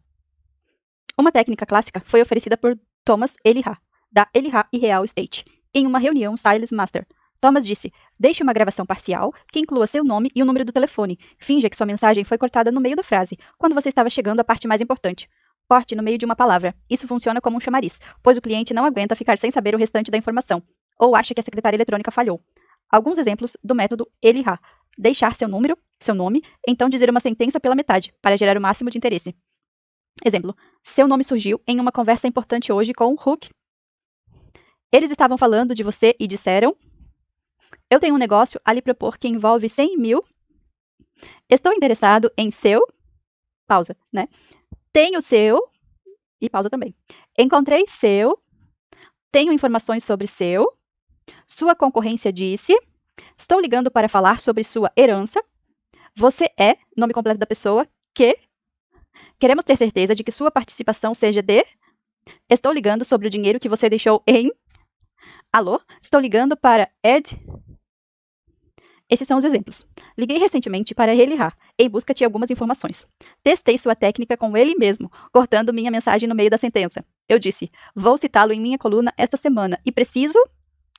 Uma 1.22 1.30
técnica 1.30 1.64
clássica 1.64 2.02
foi 2.04 2.20
oferecida 2.20 2.56
por 2.56 2.76
Thomas 3.04 3.36
Eliha, 3.44 3.78
da 4.10 4.26
Eliha 4.34 4.66
e 4.72 4.78
Real 4.78 5.04
Estate, 5.04 5.44
em 5.72 5.86
uma 5.86 6.00
reunião 6.00 6.36
Silas 6.36 6.72
Master. 6.72 7.06
Thomas 7.40 7.64
disse: 7.64 7.92
Deixe 8.18 8.42
uma 8.42 8.52
gravação 8.52 8.84
parcial 8.84 9.32
que 9.52 9.60
inclua 9.60 9.86
seu 9.86 10.02
nome 10.02 10.32
e 10.34 10.42
o 10.42 10.44
número 10.44 10.64
do 10.64 10.72
telefone. 10.72 11.16
Finja 11.38 11.70
que 11.70 11.76
sua 11.76 11.86
mensagem 11.86 12.24
foi 12.24 12.36
cortada 12.36 12.72
no 12.72 12.80
meio 12.80 12.96
da 12.96 13.04
frase, 13.04 13.38
quando 13.56 13.72
você 13.72 13.88
estava 13.88 14.10
chegando 14.10 14.40
à 14.40 14.44
parte 14.44 14.66
mais 14.66 14.80
importante. 14.80 15.30
Corte 15.68 15.94
no 15.94 16.02
meio 16.02 16.18
de 16.18 16.24
uma 16.24 16.34
palavra. 16.34 16.74
Isso 16.90 17.06
funciona 17.06 17.40
como 17.40 17.56
um 17.56 17.60
chamariz, 17.60 18.00
pois 18.20 18.36
o 18.36 18.42
cliente 18.42 18.74
não 18.74 18.84
aguenta 18.84 19.14
ficar 19.14 19.38
sem 19.38 19.52
saber 19.52 19.76
o 19.76 19.78
restante 19.78 20.10
da 20.10 20.18
informação, 20.18 20.60
ou 20.98 21.14
acha 21.14 21.32
que 21.32 21.40
a 21.40 21.44
secretária 21.44 21.76
eletrônica 21.76 22.10
falhou. 22.10 22.42
Alguns 22.90 23.16
exemplos 23.16 23.56
do 23.62 23.76
método 23.76 24.10
Eliha: 24.20 24.58
deixar 24.98 25.36
seu 25.36 25.46
número, 25.46 25.78
seu 26.00 26.16
nome, 26.16 26.42
então 26.66 26.88
dizer 26.88 27.08
uma 27.08 27.20
sentença 27.20 27.60
pela 27.60 27.76
metade, 27.76 28.12
para 28.20 28.36
gerar 28.36 28.58
o 28.58 28.60
máximo 28.60 28.90
de 28.90 28.98
interesse. 28.98 29.32
Exemplo: 30.24 30.56
seu 30.84 31.08
nome 31.08 31.24
surgiu 31.24 31.60
em 31.66 31.80
uma 31.80 31.92
conversa 31.92 32.28
importante 32.28 32.72
hoje 32.72 32.92
com 32.92 33.14
Hook. 33.14 33.50
Eles 34.92 35.10
estavam 35.10 35.38
falando 35.38 35.74
de 35.74 35.82
você 35.82 36.14
e 36.18 36.26
disseram: 36.26 36.76
Eu 37.90 37.98
tenho 37.98 38.14
um 38.14 38.18
negócio 38.18 38.60
a 38.64 38.72
lhe 38.72 38.82
propor 38.82 39.18
que 39.18 39.28
envolve 39.28 39.68
100 39.68 39.96
mil. 39.98 40.24
Estou 41.48 41.72
interessado 41.72 42.30
em 42.36 42.50
seu. 42.50 42.80
Pausa, 43.66 43.96
né? 44.12 44.28
Tenho 44.92 45.20
seu. 45.20 45.68
e 46.40 46.50
pausa 46.50 46.68
também. 46.68 46.94
Encontrei 47.38 47.86
seu, 47.86 48.38
tenho 49.30 49.52
informações 49.52 50.04
sobre 50.04 50.26
seu, 50.26 50.76
sua 51.46 51.74
concorrência 51.74 52.32
disse, 52.32 52.76
estou 53.38 53.60
ligando 53.60 53.90
para 53.90 54.08
falar 54.08 54.40
sobre 54.40 54.64
sua 54.64 54.92
herança, 54.96 55.42
você 56.14 56.50
é, 56.58 56.76
nome 56.96 57.14
completo 57.14 57.38
da 57.38 57.46
pessoa, 57.46 57.88
que, 58.14 58.36
queremos 59.42 59.64
ter 59.64 59.76
certeza 59.76 60.14
de 60.14 60.22
que 60.22 60.30
sua 60.30 60.52
participação 60.52 61.12
seja 61.16 61.42
de, 61.42 61.66
estou 62.48 62.72
ligando 62.72 63.04
sobre 63.04 63.26
o 63.26 63.30
dinheiro 63.30 63.58
que 63.58 63.68
você 63.68 63.90
deixou 63.90 64.22
em, 64.24 64.52
alô, 65.52 65.80
estou 66.00 66.20
ligando 66.20 66.56
para 66.56 66.88
Ed, 67.02 67.36
esses 69.10 69.26
são 69.26 69.38
os 69.38 69.44
exemplos. 69.44 69.84
Liguei 70.16 70.38
recentemente 70.38 70.94
para 70.94 71.12
Relirá, 71.12 71.52
em 71.76 71.90
busca 71.90 72.14
de 72.14 72.24
algumas 72.24 72.52
informações. 72.52 73.04
Testei 73.42 73.76
sua 73.76 73.96
técnica 73.96 74.36
com 74.36 74.56
ele 74.56 74.76
mesmo, 74.76 75.10
cortando 75.32 75.72
minha 75.72 75.90
mensagem 75.90 76.28
no 76.28 76.36
meio 76.36 76.48
da 76.48 76.56
sentença. 76.56 77.04
Eu 77.28 77.40
disse: 77.40 77.68
Vou 77.96 78.16
citá-lo 78.16 78.52
em 78.52 78.60
minha 78.60 78.78
coluna 78.78 79.12
esta 79.18 79.36
semana 79.36 79.76
e 79.84 79.90
preciso. 79.90 80.38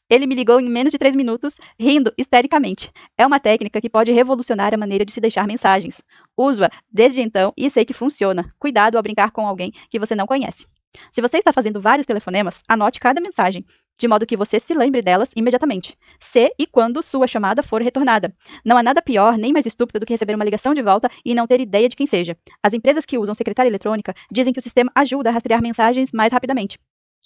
Ele 0.10 0.28
me 0.28 0.36
ligou 0.36 0.60
em 0.60 0.70
menos 0.70 0.92
de 0.92 1.00
três 1.00 1.16
minutos, 1.16 1.56
rindo 1.80 2.14
histericamente. 2.18 2.92
É 3.18 3.26
uma 3.26 3.40
técnica 3.40 3.80
que 3.80 3.90
pode 3.90 4.12
revolucionar 4.12 4.74
a 4.74 4.78
maneira 4.78 5.06
de 5.06 5.14
se 5.14 5.22
deixar 5.22 5.48
mensagens. 5.48 6.04
Uso-a 6.38 6.70
desde 6.92 7.22
então 7.22 7.54
e 7.56 7.70
sei 7.70 7.86
que 7.86 7.94
funciona. 7.94 8.54
Cuidado 8.60 8.96
ao 8.96 9.04
brincar 9.04 9.32
com 9.32 9.48
alguém 9.48 9.72
que 9.90 10.00
você 10.00 10.16
não 10.16 10.28
conhece. 10.28 10.68
Se 11.12 11.22
você 11.22 11.38
está 11.38 11.52
fazendo 11.52 11.82
vários 11.82 12.06
telefonemas, 12.06 12.62
anote 12.68 13.00
cada 13.00 13.20
mensagem 13.20 13.66
de 13.98 14.08
modo 14.08 14.26
que 14.26 14.38
você 14.38 14.60
se 14.60 14.74
lembre 14.74 15.02
delas 15.02 15.32
imediatamente, 15.36 15.98
se 16.20 16.54
e 16.58 16.66
quando 16.66 17.04
sua 17.04 17.28
chamada 17.28 17.62
for 17.62 17.82
retornada. 17.82 18.36
Não 18.66 18.78
há 18.78 18.84
nada 18.84 19.02
pior 19.02 19.38
nem 19.38 19.54
mais 19.54 19.66
estúpido 19.66 20.00
do 20.00 20.06
que 20.06 20.14
receber 20.14 20.36
uma 20.36 20.46
ligação 20.46 20.74
de 20.74 20.82
volta 20.82 21.10
e 21.24 21.36
não 21.36 21.48
ter 21.48 21.62
ideia 21.62 21.88
de 21.88 21.96
quem 21.96 22.08
seja. 22.08 22.38
As 22.62 22.74
empresas 22.74 23.06
que 23.06 23.18
usam 23.18 23.36
secretária 23.36 23.70
eletrônica 23.70 24.14
dizem 24.32 24.52
que 24.52 24.60
o 24.60 24.62
sistema 24.62 24.92
ajuda 24.96 25.30
a 25.30 25.34
rastrear 25.34 25.62
mensagens 25.62 26.12
mais 26.12 26.34
rapidamente 26.34 26.80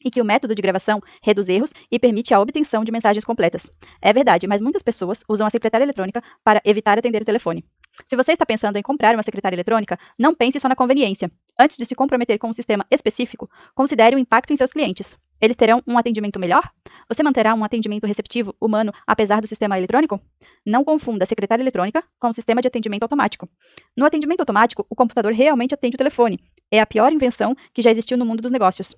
e 0.06 0.12
que 0.12 0.22
o 0.22 0.26
método 0.26 0.54
de 0.54 0.62
gravação 0.62 1.02
reduz 1.24 1.50
erros 1.50 1.74
e 1.92 1.98
permite 1.98 2.34
a 2.34 2.40
obtenção 2.40 2.84
de 2.84 2.92
mensagens 2.92 3.26
completas. 3.26 3.72
É 4.00 4.14
verdade, 4.14 4.46
mas 4.46 4.62
muitas 4.62 4.84
pessoas 4.84 5.24
usam 5.28 5.48
a 5.48 5.50
secretária 5.50 5.84
eletrônica 5.84 6.22
para 6.44 6.62
evitar 6.64 7.00
atender 7.00 7.22
o 7.22 7.26
telefone. 7.26 7.66
Se 8.06 8.16
você 8.16 8.34
está 8.34 8.46
pensando 8.46 8.78
em 8.78 8.82
comprar 8.82 9.16
uma 9.16 9.24
secretária 9.24 9.56
eletrônica, 9.56 9.98
não 10.18 10.36
pense 10.36 10.60
só 10.60 10.70
na 10.70 10.76
conveniência. 10.76 11.32
Antes 11.60 11.78
de 11.78 11.86
se 11.86 11.96
comprometer 11.96 12.38
com 12.38 12.50
um 12.50 12.54
sistema 12.54 12.86
específico, 12.92 13.50
considere 13.74 14.16
o 14.16 14.20
impacto 14.20 14.54
em 14.54 14.56
seus 14.56 14.72
clientes. 14.72 15.18
Eles 15.42 15.56
terão 15.56 15.82
um 15.88 15.98
atendimento 15.98 16.40
melhor? 16.40 16.70
Você 17.08 17.22
manterá 17.24 17.54
um 17.54 17.64
atendimento 17.64 18.06
receptivo, 18.06 18.56
humano, 18.60 18.92
apesar 19.06 19.42
do 19.42 19.48
sistema 19.48 19.78
eletrônico? 19.78 20.20
Não 20.66 20.84
confunda 20.84 21.24
a 21.24 21.28
secretária 21.28 21.62
eletrônica 21.62 22.04
com 22.20 22.30
o 22.30 22.34
sistema 22.34 22.62
de 22.62 22.68
atendimento 22.68 23.04
automático. 23.04 23.48
No 23.96 24.06
atendimento 24.06 24.42
automático, 24.42 24.86
o 24.90 24.96
computador 24.96 25.34
realmente 25.34 25.74
atende 25.74 25.96
o 25.96 25.98
telefone. 25.98 26.40
É 26.72 26.80
a 26.80 26.86
pior 26.86 27.12
invenção 27.12 27.56
que 27.74 27.82
já 27.82 27.92
existiu 27.92 28.18
no 28.18 28.26
mundo 28.26 28.42
dos 28.42 28.52
negócios. 28.52 28.96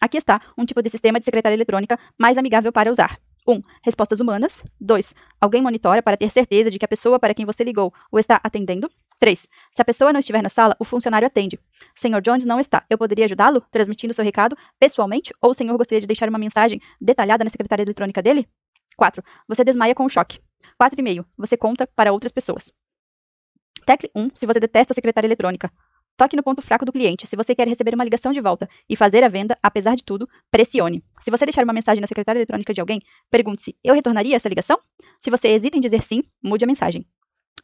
Aqui 0.00 0.18
está 0.18 0.40
um 0.58 0.66
tipo 0.66 0.82
de 0.82 0.90
sistema 0.90 1.18
de 1.18 1.24
secretária 1.24 1.56
eletrônica 1.56 1.98
mais 2.18 2.36
amigável 2.36 2.70
para 2.70 2.90
usar. 2.90 3.18
1. 3.46 3.52
Um, 3.52 3.62
respostas 3.82 4.20
humanas. 4.20 4.62
2. 4.80 5.14
Alguém 5.40 5.62
monitora 5.62 6.02
para 6.02 6.16
ter 6.16 6.30
certeza 6.30 6.70
de 6.70 6.78
que 6.78 6.84
a 6.84 6.88
pessoa 6.88 7.18
para 7.18 7.34
quem 7.34 7.44
você 7.44 7.62
ligou 7.62 7.92
o 8.10 8.18
está 8.18 8.40
atendendo. 8.42 8.90
3. 9.18 9.48
Se 9.72 9.82
a 9.82 9.84
pessoa 9.84 10.12
não 10.12 10.20
estiver 10.20 10.42
na 10.42 10.48
sala, 10.48 10.76
o 10.78 10.84
funcionário 10.84 11.26
atende. 11.26 11.58
Senhor 11.94 12.20
Jones 12.20 12.44
não 12.44 12.60
está. 12.60 12.84
Eu 12.90 12.98
poderia 12.98 13.24
ajudá-lo, 13.24 13.62
transmitindo 13.70 14.12
seu 14.12 14.24
recado 14.24 14.56
pessoalmente? 14.78 15.32
Ou 15.40 15.50
o 15.50 15.54
senhor 15.54 15.76
gostaria 15.76 16.00
de 16.00 16.06
deixar 16.06 16.28
uma 16.28 16.38
mensagem 16.38 16.80
detalhada 17.00 17.44
na 17.44 17.50
secretária 17.50 17.82
eletrônica 17.82 18.22
dele? 18.22 18.48
4. 18.96 19.22
Você 19.48 19.64
desmaia 19.64 19.94
com 19.94 20.04
o 20.04 20.08
choque. 20.08 20.38
4,5. 20.80 21.24
Você 21.38 21.56
conta 21.56 21.86
para 21.86 22.12
outras 22.12 22.32
pessoas. 22.32 22.72
Tecle 23.86 24.10
1 24.14 24.30
se 24.34 24.46
você 24.46 24.58
detesta 24.58 24.92
a 24.92 24.94
secretária 24.94 25.26
eletrônica. 25.28 25.70
Toque 26.16 26.34
no 26.34 26.42
ponto 26.42 26.62
fraco 26.62 26.84
do 26.84 26.92
cliente. 26.92 27.26
Se 27.26 27.36
você 27.36 27.54
quer 27.54 27.68
receber 27.68 27.94
uma 27.94 28.04
ligação 28.04 28.32
de 28.32 28.40
volta 28.40 28.68
e 28.88 28.96
fazer 28.96 29.22
a 29.22 29.28
venda, 29.28 29.56
apesar 29.62 29.94
de 29.94 30.02
tudo, 30.02 30.28
pressione. 30.50 31.02
Se 31.20 31.30
você 31.30 31.44
deixar 31.44 31.62
uma 31.62 31.72
mensagem 31.74 32.00
na 32.00 32.06
secretária 32.06 32.38
eletrônica 32.38 32.72
de 32.72 32.80
alguém, 32.80 33.00
pergunte-se: 33.30 33.76
eu 33.84 33.94
retornaria 33.94 34.34
essa 34.34 34.48
ligação? 34.48 34.78
Se 35.20 35.30
você 35.30 35.48
hesita 35.48 35.76
em 35.76 35.80
dizer 35.80 36.02
sim, 36.02 36.22
mude 36.42 36.64
a 36.64 36.66
mensagem. 36.66 37.06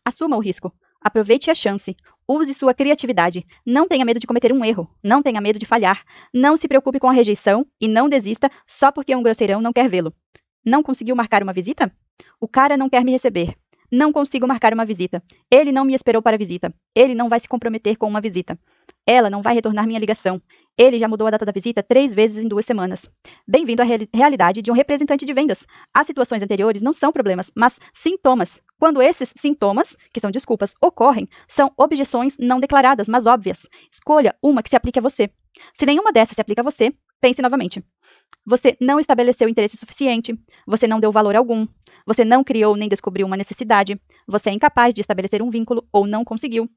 Assuma 0.05 0.37
o 0.37 0.41
risco. 0.41 0.73
Aproveite 1.01 1.51
a 1.51 1.55
chance. 1.55 1.97
Use 2.29 2.53
sua 2.55 2.75
criatividade. 2.75 3.45
Não 3.65 3.89
tenha 3.89 4.05
medo 4.05 4.21
de 4.21 4.27
cometer 4.27 4.53
um 4.53 4.65
erro. 4.65 4.89
Não 5.03 5.23
tenha 5.23 5.41
medo 5.41 5.59
de 5.59 5.67
falhar. 5.67 6.05
Não 6.33 6.57
se 6.57 6.69
preocupe 6.69 7.01
com 7.01 7.09
a 7.09 7.13
rejeição 7.13 7.67
e 7.81 7.89
não 7.89 8.09
desista 8.09 8.51
só 8.67 8.93
porque 8.93 9.15
um 9.15 9.23
grosseirão 9.23 9.61
não 9.61 9.73
quer 9.73 9.89
vê-lo. 9.89 10.15
Não 10.65 10.83
conseguiu 10.83 11.17
marcar 11.17 11.43
uma 11.43 11.53
visita? 11.53 11.91
O 12.41 12.47
cara 12.47 12.77
não 12.77 12.89
quer 12.89 13.05
me 13.05 13.13
receber. 13.13 13.57
Não 13.93 14.11
consigo 14.11 14.49
marcar 14.49 14.73
uma 14.73 14.87
visita. 14.87 15.23
Ele 15.51 15.71
não 15.71 15.85
me 15.85 15.93
esperou 15.93 16.23
para 16.23 16.35
a 16.35 16.39
visita. 16.39 16.75
Ele 16.97 17.15
não 17.15 17.29
vai 17.29 17.39
se 17.39 17.47
comprometer 17.47 17.99
com 17.99 18.09
uma 18.09 18.23
visita. 18.23 18.59
Ela 19.07 19.29
não 19.29 19.43
vai 19.43 19.53
retornar 19.53 19.87
minha 19.87 19.99
ligação. 19.99 20.41
Ele 20.79 20.99
já 20.99 21.07
mudou 21.07 21.27
a 21.27 21.31
data 21.31 21.45
da 21.45 21.53
visita 21.53 21.83
três 21.83 22.15
vezes 22.15 22.43
em 22.43 22.49
duas 22.49 22.65
semanas. 22.65 23.07
Bem-vindo 23.47 23.83
à 23.83 23.85
reali 23.85 24.09
realidade 24.11 24.63
de 24.63 24.71
um 24.71 24.75
representante 24.75 25.27
de 25.27 25.35
vendas. 25.35 25.67
As 25.93 26.07
situações 26.07 26.43
anteriores 26.43 26.81
não 26.81 26.95
são 26.95 27.13
problemas, 27.13 27.53
mas 27.55 27.79
sintomas. 27.93 28.63
Quando 28.79 29.03
esses 29.03 29.35
sintomas, 29.37 29.95
que 30.11 30.21
são 30.21 30.31
desculpas, 30.31 30.75
ocorrem, 30.81 31.29
são 31.47 31.71
objeções 31.77 32.39
não 32.39 32.59
declaradas, 32.59 33.11
mas 33.11 33.27
óbvias. 33.27 33.69
Escolha 33.91 34.35
uma 34.43 34.63
que 34.63 34.71
se 34.71 34.77
aplique 34.77 35.01
a 35.01 35.03
você. 35.03 35.31
Se 35.75 35.85
nenhuma 35.85 36.15
dessas 36.15 36.35
se 36.35 36.41
aplica 36.41 36.63
a 36.63 36.65
você, 36.65 36.95
pense 37.21 37.43
novamente. 37.43 37.85
Você 38.47 38.75
não 38.81 38.99
estabeleceu 38.99 39.51
interesse 39.51 39.77
suficiente, 39.77 40.35
você 40.67 40.87
não 40.89 40.99
deu 40.99 41.13
valor 41.13 41.37
algum, 41.37 41.67
você 42.07 42.25
não 42.25 42.45
criou 42.45 42.77
nem 42.77 42.89
descobriu 42.89 43.27
uma 43.27 43.37
necessidade, 43.37 44.01
você 44.27 44.51
é 44.51 44.53
incapaz 44.53 44.95
de 44.95 45.01
estabelecer 45.01 45.43
um 45.43 45.51
vínculo 45.51 45.87
ou 45.93 46.07
não 46.07 46.25
conseguiu. 46.25 46.69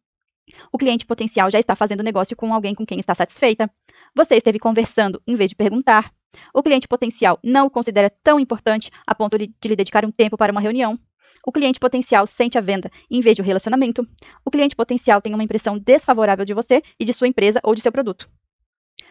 O 0.72 0.78
cliente 0.78 1.06
potencial 1.06 1.50
já 1.50 1.60
está 1.60 1.76
fazendo 1.76 2.04
negócio 2.04 2.36
com 2.36 2.54
alguém 2.54 2.76
com 2.76 2.86
quem 2.86 3.00
está 3.00 3.16
satisfeita. 3.16 3.70
Você 4.16 4.36
esteve 4.36 4.60
conversando 4.60 5.22
em 5.26 5.36
vez 5.36 5.50
de 5.50 5.56
perguntar. 5.56 6.14
O 6.54 6.62
cliente 6.62 6.88
potencial 6.88 7.40
não 7.44 7.68
o 7.68 7.70
considera 7.70 8.10
tão 8.24 8.40
importante 8.40 8.92
a 9.08 9.16
ponto 9.16 9.38
de, 9.38 9.52
lhe 9.66 9.76
dedicar 9.76 10.06
um 10.06 10.12
tempo 10.12 10.38
para 10.38 10.52
uma 10.52 10.62
reunião. 10.62 11.00
O 11.46 11.52
cliente 11.52 11.80
potencial 11.80 12.26
sente 12.26 12.58
a 12.58 12.62
venda 12.62 12.92
em 13.10 13.22
vez 13.22 13.36
de 13.36 13.42
o 13.42 13.46
relacionamento. 13.46 14.06
O 14.44 14.52
cliente 14.52 14.76
potencial 14.76 15.22
tem 15.22 15.34
uma 15.34 15.44
impressão 15.44 15.78
desfavorável 15.78 16.44
de 16.44 16.54
você 16.54 16.82
e 17.00 17.06
de 17.06 17.14
sua 17.14 17.28
empresa 17.28 17.60
ou 17.64 17.76
de 17.76 17.82
seu 17.82 17.92
produto. 17.92 18.30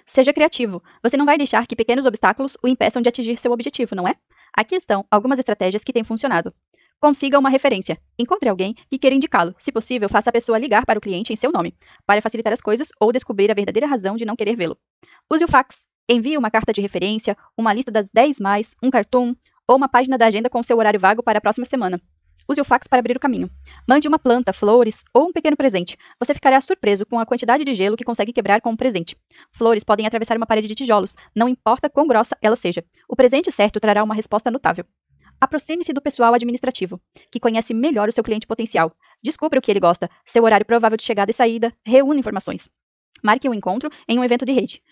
Seja 0.06 0.32
criativo. 0.32 0.82
Você 1.02 1.16
não 1.16 1.24
vai 1.24 1.38
deixar 1.38 1.66
que 1.66 1.76
pequenos 1.76 2.06
obstáculos 2.06 2.56
o 2.62 2.68
impeçam 2.68 3.00
de 3.00 3.08
atingir 3.08 3.38
seu 3.38 3.52
objetivo, 3.52 3.94
não 3.94 4.06
é? 4.06 4.14
Aqui 4.56 4.76
estão 4.76 5.04
algumas 5.10 5.38
estratégias 5.38 5.82
que 5.82 5.92
têm 5.92 6.04
funcionado. 6.04 6.54
Consiga 7.00 7.38
uma 7.38 7.50
referência. 7.50 7.98
Encontre 8.18 8.48
alguém 8.48 8.74
que 8.88 8.98
queira 8.98 9.16
indicá-lo. 9.16 9.54
Se 9.58 9.72
possível, 9.72 10.08
faça 10.08 10.30
a 10.30 10.32
pessoa 10.32 10.58
ligar 10.58 10.86
para 10.86 10.98
o 10.98 11.02
cliente 11.02 11.32
em 11.32 11.36
seu 11.36 11.50
nome, 11.50 11.74
para 12.06 12.22
facilitar 12.22 12.52
as 12.52 12.60
coisas 12.60 12.88
ou 13.00 13.12
descobrir 13.12 13.50
a 13.50 13.54
verdadeira 13.54 13.86
razão 13.86 14.16
de 14.16 14.24
não 14.24 14.36
querer 14.36 14.56
vê-lo. 14.56 14.78
Use 15.30 15.44
o 15.44 15.48
fax. 15.48 15.84
Envie 16.08 16.38
uma 16.38 16.50
carta 16.50 16.72
de 16.72 16.80
referência, 16.80 17.36
uma 17.58 17.72
lista 17.72 17.90
das 17.90 18.10
10 18.10 18.38
mais, 18.38 18.76
um 18.82 18.90
cartoon 18.90 19.34
ou 19.66 19.76
uma 19.76 19.88
página 19.88 20.16
da 20.16 20.26
agenda 20.26 20.50
com 20.50 20.62
seu 20.62 20.78
horário 20.78 21.00
vago 21.00 21.22
para 21.22 21.38
a 21.38 21.40
próxima 21.40 21.64
semana. 21.64 22.00
Use 22.48 22.60
o 22.60 22.64
fax 22.64 22.86
para 22.86 22.98
abrir 22.98 23.16
o 23.16 23.20
caminho. 23.20 23.48
Mande 23.88 24.06
uma 24.06 24.18
planta, 24.18 24.52
flores 24.52 25.02
ou 25.12 25.28
um 25.28 25.32
pequeno 25.32 25.56
presente. 25.56 25.96
Você 26.18 26.34
ficará 26.34 26.60
surpreso 26.60 27.06
com 27.06 27.18
a 27.18 27.24
quantidade 27.24 27.64
de 27.64 27.74
gelo 27.74 27.96
que 27.96 28.04
consegue 28.04 28.32
quebrar 28.32 28.60
com 28.60 28.70
um 28.70 28.76
presente. 28.76 29.16
Flores 29.50 29.82
podem 29.82 30.06
atravessar 30.06 30.36
uma 30.36 30.46
parede 30.46 30.68
de 30.68 30.74
tijolos, 30.74 31.14
não 31.34 31.48
importa 31.48 31.88
quão 31.88 32.06
grossa 32.06 32.36
ela 32.42 32.56
seja. 32.56 32.84
O 33.08 33.16
presente 33.16 33.50
certo 33.50 33.80
trará 33.80 34.04
uma 34.04 34.14
resposta 34.14 34.50
notável. 34.50 34.84
Aproxime-se 35.40 35.92
do 35.92 36.00
pessoal 36.00 36.32
administrativo, 36.34 37.00
que 37.30 37.40
conhece 37.40 37.74
melhor 37.74 38.08
o 38.08 38.12
seu 38.12 38.22
cliente 38.22 38.46
potencial. 38.46 38.92
Descubra 39.22 39.58
o 39.58 39.62
que 39.62 39.70
ele 39.70 39.80
gosta, 39.80 40.08
seu 40.24 40.44
horário 40.44 40.64
provável 40.64 40.96
de 40.96 41.02
chegada 41.02 41.30
e 41.30 41.34
saída, 41.34 41.72
reúna 41.84 42.20
informações. 42.20 42.68
Marque 43.22 43.48
um 43.48 43.54
encontro 43.54 43.90
em 44.08 44.18
um 44.18 44.24
evento 44.24 44.44
de 44.44 44.52
rede. 44.52 44.82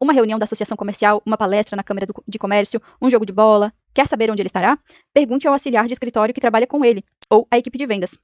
Uma 0.00 0.12
reunião 0.12 0.38
da 0.38 0.44
associação 0.44 0.76
comercial, 0.76 1.22
uma 1.26 1.36
palestra 1.36 1.76
na 1.76 1.82
Câmara 1.82 2.06
de 2.26 2.38
Comércio, 2.38 2.80
um 3.00 3.10
jogo 3.10 3.26
de 3.26 3.32
bola, 3.32 3.72
Quer 3.94 4.06
saber 4.06 4.30
onde 4.30 4.42
ele 4.42 4.48
estará? 4.48 4.78
Pergunte 5.12 5.46
ao 5.46 5.52
auxiliar 5.52 5.86
de 5.86 5.92
escritório 5.92 6.34
que 6.34 6.40
trabalha 6.40 6.66
com 6.66 6.84
ele, 6.84 7.04
ou 7.30 7.46
à 7.50 7.58
equipe 7.58 7.78
de 7.78 7.86
vendas. 7.86 8.18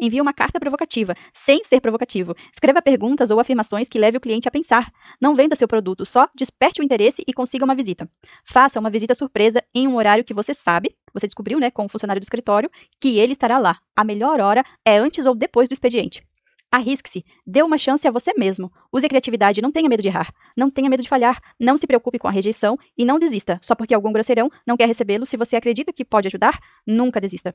Envie 0.00 0.20
uma 0.20 0.32
carta 0.32 0.58
provocativa, 0.58 1.14
sem 1.32 1.62
ser 1.62 1.80
provocativo. 1.80 2.34
Escreva 2.52 2.82
perguntas 2.82 3.30
ou 3.30 3.38
afirmações 3.38 3.88
que 3.88 3.98
leve 3.98 4.16
o 4.16 4.20
cliente 4.20 4.48
a 4.48 4.50
pensar. 4.50 4.90
Não 5.20 5.34
venda 5.34 5.54
seu 5.54 5.68
produto, 5.68 6.04
só 6.04 6.28
desperte 6.34 6.80
o 6.80 6.84
interesse 6.84 7.22
e 7.26 7.32
consiga 7.32 7.64
uma 7.64 7.74
visita. 7.74 8.08
Faça 8.44 8.80
uma 8.80 8.90
visita 8.90 9.14
surpresa 9.14 9.62
em 9.74 9.86
um 9.86 9.96
horário 9.96 10.24
que 10.24 10.34
você 10.34 10.52
sabe, 10.52 10.96
você 11.12 11.26
descobriu, 11.26 11.60
né, 11.60 11.70
com 11.70 11.84
o 11.84 11.88
funcionário 11.88 12.20
do 12.20 12.24
escritório, 12.24 12.70
que 13.00 13.18
ele 13.18 13.32
estará 13.32 13.58
lá. 13.58 13.78
A 13.94 14.04
melhor 14.04 14.40
hora 14.40 14.64
é 14.84 14.98
antes 14.98 15.26
ou 15.26 15.34
depois 15.34 15.68
do 15.68 15.72
expediente. 15.72 16.24
Arrisque-se, 16.74 17.24
dê 17.46 17.62
uma 17.62 17.78
chance 17.78 18.08
a 18.08 18.10
você 18.10 18.34
mesmo. 18.36 18.68
Use 18.92 19.06
a 19.06 19.08
criatividade, 19.08 19.62
não 19.62 19.70
tenha 19.70 19.88
medo 19.88 20.02
de 20.02 20.08
errar, 20.08 20.34
não 20.56 20.68
tenha 20.68 20.90
medo 20.90 21.04
de 21.04 21.08
falhar, 21.08 21.40
não 21.56 21.76
se 21.76 21.86
preocupe 21.86 22.18
com 22.18 22.26
a 22.26 22.32
rejeição 22.32 22.76
e 22.98 23.04
não 23.04 23.16
desista. 23.16 23.60
Só 23.62 23.76
porque 23.76 23.94
algum 23.94 24.12
grosseirão 24.12 24.50
não 24.66 24.76
quer 24.76 24.86
recebê-lo, 24.86 25.24
se 25.24 25.36
você 25.36 25.54
acredita 25.54 25.92
que 25.92 26.04
pode 26.04 26.26
ajudar, 26.26 26.58
nunca 26.84 27.20
desista. 27.20 27.54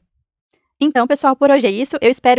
Então, 0.79 1.05
pessoal, 1.05 1.35
por 1.35 1.51
hoje 1.51 1.67
é 1.67 1.69
isso. 1.69 1.97
Eu 1.99 2.09
espero 2.09 2.38